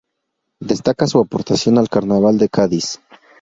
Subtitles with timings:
[0.63, 2.99] Destaca su aportación al Carnaval de Cádiz.